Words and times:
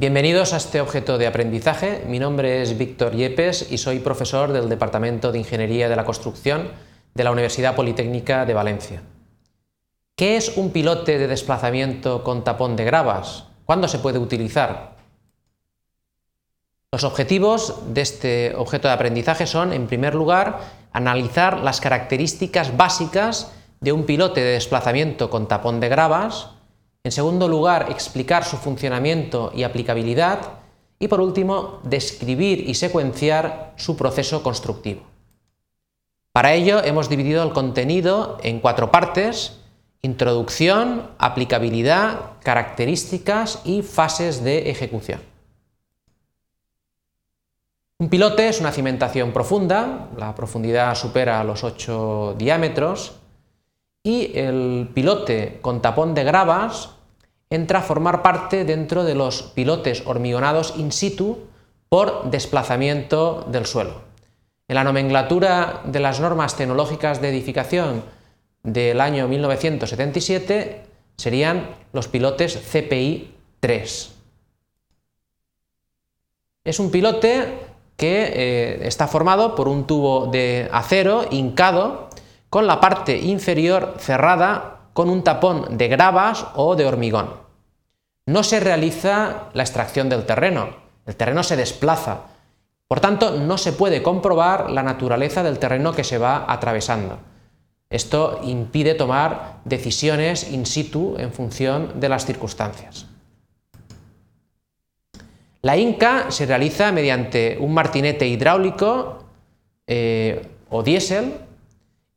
Bienvenidos 0.00 0.54
a 0.54 0.56
este 0.56 0.80
objeto 0.80 1.18
de 1.18 1.26
aprendizaje. 1.26 2.06
Mi 2.08 2.18
nombre 2.18 2.62
es 2.62 2.78
Víctor 2.78 3.14
Yepes 3.14 3.70
y 3.70 3.76
soy 3.76 3.98
profesor 3.98 4.50
del 4.50 4.70
Departamento 4.70 5.30
de 5.30 5.40
Ingeniería 5.40 5.90
de 5.90 5.96
la 5.96 6.06
Construcción 6.06 6.70
de 7.12 7.22
la 7.22 7.30
Universidad 7.30 7.76
Politécnica 7.76 8.46
de 8.46 8.54
Valencia. 8.54 9.02
¿Qué 10.16 10.38
es 10.38 10.56
un 10.56 10.70
pilote 10.70 11.18
de 11.18 11.26
desplazamiento 11.28 12.24
con 12.24 12.44
tapón 12.44 12.76
de 12.76 12.86
gravas? 12.86 13.44
¿Cuándo 13.66 13.88
se 13.88 13.98
puede 13.98 14.18
utilizar? 14.18 14.96
Los 16.92 17.04
objetivos 17.04 17.92
de 17.92 18.00
este 18.00 18.54
objeto 18.56 18.88
de 18.88 18.94
aprendizaje 18.94 19.46
son, 19.46 19.74
en 19.74 19.86
primer 19.86 20.14
lugar, 20.14 20.60
analizar 20.92 21.60
las 21.60 21.82
características 21.82 22.74
básicas 22.74 23.52
de 23.80 23.92
un 23.92 24.06
pilote 24.06 24.40
de 24.40 24.52
desplazamiento 24.52 25.28
con 25.28 25.46
tapón 25.46 25.78
de 25.78 25.90
gravas, 25.90 26.52
en 27.02 27.12
segundo 27.12 27.48
lugar, 27.48 27.86
explicar 27.90 28.44
su 28.44 28.56
funcionamiento 28.56 29.52
y 29.54 29.62
aplicabilidad. 29.62 30.40
Y 30.98 31.08
por 31.08 31.20
último, 31.20 31.80
describir 31.82 32.68
y 32.68 32.74
secuenciar 32.74 33.72
su 33.76 33.96
proceso 33.96 34.42
constructivo. 34.42 35.02
Para 36.32 36.52
ello 36.52 36.82
hemos 36.84 37.08
dividido 37.08 37.42
el 37.42 37.52
contenido 37.52 38.38
en 38.42 38.60
cuatro 38.60 38.90
partes, 38.90 39.60
introducción, 40.02 41.10
aplicabilidad, 41.18 42.32
características 42.42 43.60
y 43.64 43.82
fases 43.82 44.44
de 44.44 44.70
ejecución. 44.70 45.20
Un 47.98 48.08
pilote 48.08 48.48
es 48.48 48.60
una 48.60 48.72
cimentación 48.72 49.32
profunda, 49.32 50.08
la 50.16 50.34
profundidad 50.34 50.94
supera 50.94 51.44
los 51.44 51.64
8 51.64 52.34
diámetros, 52.38 53.19
y 54.02 54.38
el 54.38 54.90
pilote 54.94 55.58
con 55.60 55.82
tapón 55.82 56.14
de 56.14 56.24
gravas 56.24 56.90
entra 57.50 57.80
a 57.80 57.82
formar 57.82 58.22
parte 58.22 58.64
dentro 58.64 59.04
de 59.04 59.14
los 59.14 59.42
pilotes 59.42 60.02
hormigonados 60.06 60.74
in 60.76 60.92
situ 60.92 61.38
por 61.88 62.30
desplazamiento 62.30 63.46
del 63.50 63.66
suelo. 63.66 64.02
En 64.68 64.76
la 64.76 64.84
nomenclatura 64.84 65.82
de 65.84 65.98
las 65.98 66.20
normas 66.20 66.56
tecnológicas 66.56 67.20
de 67.20 67.28
edificación 67.28 68.04
del 68.62 69.00
año 69.00 69.26
1977 69.26 70.82
serían 71.16 71.74
los 71.92 72.06
pilotes 72.06 72.56
CPI 72.56 73.34
3. 73.58 74.12
Es 76.64 76.78
un 76.78 76.90
pilote 76.90 77.58
que 77.96 78.32
eh, 78.32 78.86
está 78.86 79.08
formado 79.08 79.54
por 79.54 79.66
un 79.66 79.86
tubo 79.86 80.26
de 80.26 80.68
acero 80.72 81.26
hincado 81.30 82.09
con 82.50 82.66
la 82.66 82.80
parte 82.80 83.16
inferior 83.16 83.94
cerrada 83.98 84.80
con 84.92 85.08
un 85.08 85.22
tapón 85.22 85.78
de 85.78 85.88
gravas 85.88 86.46
o 86.56 86.74
de 86.74 86.84
hormigón. 86.84 87.30
No 88.26 88.42
se 88.42 88.60
realiza 88.60 89.48
la 89.54 89.62
extracción 89.62 90.08
del 90.08 90.26
terreno, 90.26 90.70
el 91.06 91.16
terreno 91.16 91.42
se 91.42 91.56
desplaza, 91.56 92.22
por 92.88 93.00
tanto 93.00 93.38
no 93.38 93.56
se 93.56 93.72
puede 93.72 94.02
comprobar 94.02 94.70
la 94.70 94.82
naturaleza 94.82 95.42
del 95.44 95.58
terreno 95.60 95.92
que 95.92 96.04
se 96.04 96.18
va 96.18 96.44
atravesando. 96.48 97.18
Esto 97.88 98.40
impide 98.42 98.94
tomar 98.94 99.58
decisiones 99.64 100.50
in 100.50 100.66
situ 100.66 101.14
en 101.18 101.32
función 101.32 101.98
de 102.00 102.08
las 102.08 102.26
circunstancias. 102.26 103.06
La 105.62 105.76
inca 105.76 106.30
se 106.30 106.46
realiza 106.46 106.90
mediante 106.90 107.58
un 107.60 107.74
martinete 107.74 108.26
hidráulico 108.26 109.24
eh, 109.86 110.48
o 110.70 110.82
diésel 110.82 111.34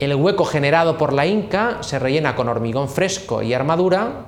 el 0.00 0.14
hueco 0.14 0.44
generado 0.44 0.96
por 0.96 1.12
la 1.12 1.26
inca 1.26 1.82
se 1.82 1.98
rellena 1.98 2.34
con 2.34 2.48
hormigón 2.48 2.88
fresco 2.88 3.42
y 3.42 3.52
armadura. 3.52 4.26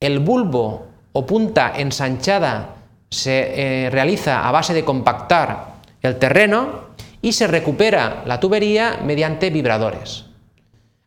El 0.00 0.18
bulbo 0.18 0.86
o 1.12 1.26
punta 1.26 1.74
ensanchada 1.76 2.76
se 3.10 3.86
eh, 3.86 3.90
realiza 3.90 4.48
a 4.48 4.52
base 4.52 4.72
de 4.72 4.84
compactar 4.84 5.74
el 6.02 6.18
terreno 6.18 6.88
y 7.20 7.32
se 7.32 7.46
recupera 7.46 8.22
la 8.26 8.40
tubería 8.40 9.00
mediante 9.04 9.50
vibradores. 9.50 10.24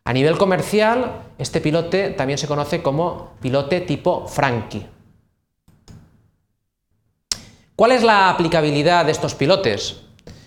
A 0.04 0.12
nivel 0.12 0.36
comercial, 0.36 1.22
este 1.38 1.60
pilote 1.60 2.10
también 2.10 2.38
se 2.38 2.48
conoce 2.48 2.82
como 2.82 3.30
pilote 3.40 3.80
tipo 3.80 4.26
Frankie. 4.28 4.86
¿Cuál 7.74 7.92
es 7.92 8.02
la 8.02 8.30
aplicabilidad 8.30 9.06
de 9.06 9.12
estos 9.12 9.34
pilotes? 9.34 10.02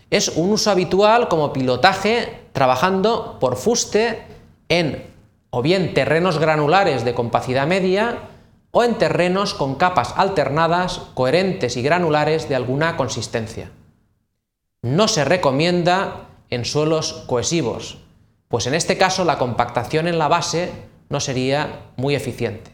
Es 0.10 0.30
un 0.30 0.52
uso 0.52 0.72
habitual 0.72 1.28
como 1.28 1.54
pilotaje 1.54 2.42
trabajando 2.54 3.38
por 3.40 3.58
fuste 3.58 4.24
en 4.70 5.14
o 5.50 5.62
bien 5.62 5.94
terrenos 5.94 6.38
granulares 6.38 7.06
de 7.06 7.14
compacidad 7.14 7.68
media 7.68 8.20
o 8.72 8.84
en 8.84 8.98
terrenos 8.98 9.54
con 9.54 9.76
capas 9.76 10.14
alternadas, 10.18 11.02
coherentes 11.14 11.78
y 11.78 11.82
granulares 11.82 12.50
de 12.50 12.56
alguna 12.56 12.98
consistencia. 12.98 13.72
No 14.82 15.08
se 15.08 15.24
recomienda 15.24 16.28
en 16.50 16.66
suelos 16.66 17.24
cohesivos, 17.28 18.00
pues 18.50 18.68
en 18.68 18.74
este 18.74 18.98
caso 18.98 19.24
la 19.24 19.38
compactación 19.38 20.08
en 20.08 20.20
la 20.20 20.28
base 20.28 20.72
no 21.10 21.20
sería 21.20 21.92
muy 21.96 22.16
eficiente. 22.16 22.72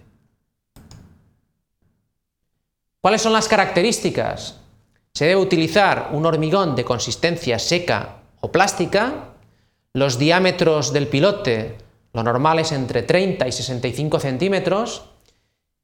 ¿Cuáles 2.99 3.21
son 3.21 3.33
las 3.33 3.47
características? 3.47 4.60
Se 5.13 5.25
debe 5.25 5.41
utilizar 5.41 6.09
un 6.13 6.25
hormigón 6.25 6.75
de 6.75 6.85
consistencia 6.85 7.59
seca 7.59 8.21
o 8.39 8.51
plástica, 8.51 9.33
los 9.93 10.17
diámetros 10.17 10.93
del 10.93 11.07
pilote, 11.07 11.77
lo 12.13 12.23
normal 12.23 12.59
es 12.59 12.71
entre 12.71 13.03
30 13.03 13.47
y 13.47 13.51
65 13.51 14.19
centímetros, 14.19 15.03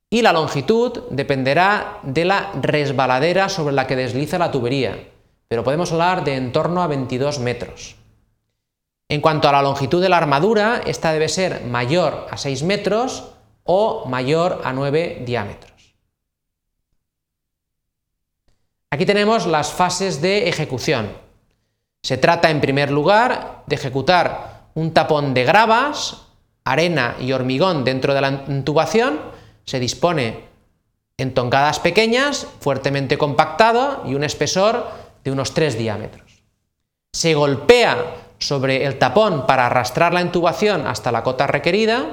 y 0.10 0.22
la 0.22 0.32
longitud 0.32 1.04
dependerá 1.10 2.00
de 2.04 2.24
la 2.24 2.52
resbaladera 2.62 3.50
sobre 3.50 3.76
la 3.76 3.88
que 3.88 3.98
desliza 3.98 4.38
la 4.38 4.52
tubería, 4.52 5.10
pero 5.50 5.64
podemos 5.64 5.92
hablar 5.92 6.24
de 6.24 6.36
en 6.36 6.54
torno 6.54 6.82
a 6.82 6.88
22 6.88 7.40
metros. 7.40 7.98
En 9.10 9.22
cuanto 9.22 9.50
a 9.50 9.52
la 9.52 9.62
longitud 9.62 10.02
de 10.02 10.10
la 10.10 10.18
armadura, 10.18 10.82
esta 10.86 11.12
debe 11.12 11.30
ser 11.30 11.64
mayor 11.66 12.28
a 12.30 12.38
6 12.38 12.64
metros 12.64 13.32
o 13.64 14.06
mayor 14.08 14.62
a 14.64 14.74
9 14.74 15.24
diámetros. 15.26 15.77
Aquí 18.90 19.06
tenemos 19.06 19.46
las 19.46 19.74
fases 19.74 20.22
de 20.22 20.48
ejecución. 20.48 21.12
Se 22.02 22.18
trata 22.18 22.50
en 22.50 22.62
primer 22.62 22.90
lugar 22.90 23.64
de 23.68 23.76
ejecutar 23.76 24.70
un 24.76 24.94
tapón 24.94 25.34
de 25.34 25.44
gravas, 25.44 26.22
arena 26.64 27.16
y 27.20 27.34
hormigón 27.34 27.84
dentro 27.84 28.14
de 28.14 28.22
la 28.22 28.44
intubación, 28.48 29.20
se 29.66 29.80
dispone 29.80 30.46
en 31.18 31.34
toncadas 31.34 31.80
pequeñas, 31.80 32.48
fuertemente 32.62 33.18
compactado 33.18 34.04
y 34.06 34.16
un 34.16 34.24
espesor 34.24 34.88
de 35.24 35.32
unos 35.32 35.54
3 35.54 35.78
diámetros. 35.78 36.44
Se 37.12 37.34
golpea 37.34 37.98
sobre 38.38 38.86
el 38.86 39.00
tapón 39.00 39.46
para 39.48 39.66
arrastrar 39.66 40.14
la 40.14 40.22
intubación 40.22 40.88
hasta 40.88 41.12
la 41.12 41.24
cota 41.24 41.48
requerida, 41.48 42.06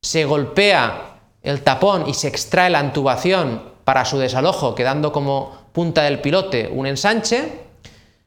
se 0.00 0.24
golpea 0.24 1.18
el 1.42 1.62
tapón 1.62 2.08
y 2.08 2.14
se 2.14 2.28
extrae 2.28 2.70
la 2.70 2.82
intubación 2.82 3.69
para 3.84 4.04
su 4.04 4.18
desalojo, 4.18 4.74
quedando 4.74 5.12
como 5.12 5.52
punta 5.72 6.02
del 6.02 6.20
pilote 6.20 6.68
un 6.72 6.86
ensanche, 6.86 7.70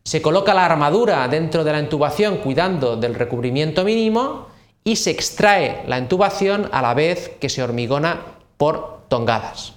se 0.04 0.22
coloca 0.22 0.54
la 0.54 0.66
armadura 0.66 1.28
dentro 1.28 1.64
de 1.64 1.72
la 1.72 1.80
intubación 1.80 2.38
cuidando 2.38 2.98
del 2.98 3.16
recubrimiento 3.16 3.84
mínimo 3.84 4.48
y 4.84 4.98
se 4.98 5.12
extrae 5.12 5.84
la 5.88 5.98
intubación 5.98 6.70
a 6.74 6.82
la 6.82 6.94
vez 6.94 7.30
que 7.40 7.50
se 7.50 7.64
hormigona 7.64 8.22
por 8.58 9.08
tongadas. 9.08 9.74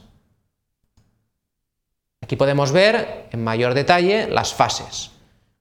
Aquí 2.22 2.34
podemos 2.34 2.72
ver 2.72 3.28
en 3.30 3.44
mayor 3.44 3.74
detalle 3.74 4.26
las 4.26 4.52
fases, 4.52 5.12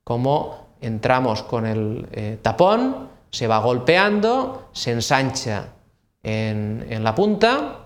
cómo 0.04 0.66
entramos 0.82 1.44
con 1.44 1.68
el 1.68 2.08
eh, 2.12 2.40
tapón, 2.42 3.10
se 3.30 3.48
va 3.48 3.60
golpeando, 3.60 4.70
se 4.72 4.92
ensancha 4.92 5.68
en 6.24 7.04
la 7.04 7.14
punta, 7.14 7.85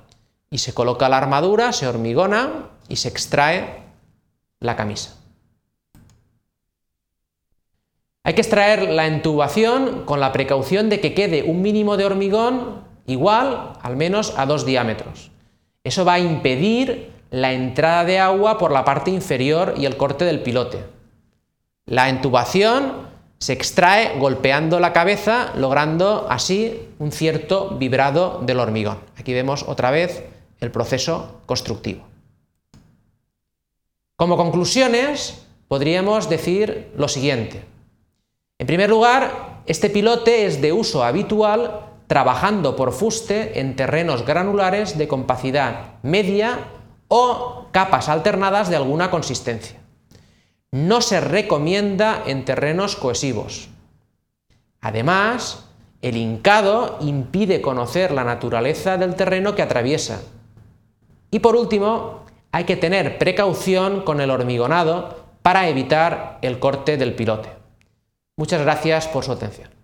y 0.52 0.60
se 0.60 0.74
coloca 0.74 1.10
la 1.10 1.18
armadura, 1.18 1.72
se 1.74 1.88
hormigona 1.88 2.70
y 2.88 2.98
se 2.98 3.10
extrae 3.10 3.84
la 4.60 4.76
camisa. 4.76 5.16
Hay 8.24 8.34
que 8.34 8.42
extraer 8.42 8.90
la 8.90 9.08
entubación 9.08 10.04
con 10.06 10.20
la 10.20 10.32
precaución 10.32 10.90
de 10.90 11.00
que 11.00 11.14
quede 11.14 11.44
un 11.44 11.62
mínimo 11.62 11.98
de 11.98 12.06
hormigón 12.06 12.84
igual 13.08 13.74
al 13.82 13.96
menos 13.96 14.34
a 14.38 14.46
dos 14.46 14.66
diámetros. 14.66 15.32
Eso 15.84 16.06
va 16.06 16.14
a 16.14 16.20
impedir 16.20 17.12
la 17.32 17.54
entrada 17.54 18.04
de 18.04 18.20
agua 18.20 18.58
por 18.58 18.72
la 18.72 18.86
parte 18.86 19.12
inferior 19.12 19.76
y 19.78 19.86
el 19.86 19.98
corte 19.98 20.26
del 20.26 20.42
pilote. 20.42 20.84
La 21.86 22.10
entubación 22.10 23.08
se 23.40 23.54
extrae 23.54 24.20
golpeando 24.20 24.80
la 24.80 24.94
cabeza, 24.94 25.54
logrando 25.56 26.28
así 26.30 26.90
un 27.00 27.12
cierto 27.12 27.78
vibrado 27.80 28.42
del 28.46 28.60
hormigón. 28.60 29.00
Aquí 29.18 29.34
vemos 29.34 29.64
otra 29.68 29.90
vez 29.90 30.24
el 30.60 30.72
proceso 30.72 31.42
constructivo. 31.46 32.06
Como 34.16 34.38
conclusiones, 34.38 35.46
podríamos 35.68 36.30
decir 36.30 36.92
lo 36.98 37.08
siguiente. 37.08 37.64
En 38.58 38.68
primer 38.68 38.90
lugar, 38.90 39.62
este 39.66 39.90
pilote 39.90 40.46
es 40.46 40.62
de 40.62 40.74
uso 40.74 41.04
habitual 41.04 41.86
trabajando 42.08 42.76
por 42.76 42.92
fuste 42.92 43.60
en 43.60 43.76
terrenos 43.76 44.26
granulares 44.26 44.98
de 44.98 45.08
compacidad 45.08 45.94
media 46.02 46.58
o 47.08 47.68
capas 47.72 48.10
alternadas 48.10 48.70
de 48.70 48.76
alguna 48.76 49.12
consistencia. 49.12 49.80
No 50.72 51.02
se 51.02 51.22
recomienda 51.22 52.24
en 52.26 52.46
terrenos 52.46 52.96
cohesivos. 52.96 53.70
Además, 54.82 55.66
el 56.02 56.18
hincado 56.18 56.98
impide 57.02 57.62
conocer 57.62 58.12
la 58.12 58.24
naturaleza 58.24 58.98
del 58.98 59.16
terreno 59.16 59.56
que 59.56 59.62
atraviesa. 59.62 60.22
Y 61.32 61.40
por 61.40 61.56
último, 61.56 62.26
hay 62.52 62.64
que 62.64 62.76
tener 62.76 63.18
precaución 63.18 64.02
con 64.02 64.22
el 64.22 64.32
hormigonado 64.32 65.16
para 65.42 65.68
evitar 65.70 66.40
el 66.42 66.60
corte 66.60 66.98
del 66.98 67.16
pilote. 67.16 67.50
Muchas 68.38 68.62
gracias 68.62 69.08
por 69.08 69.24
su 69.24 69.32
atención. 69.32 69.79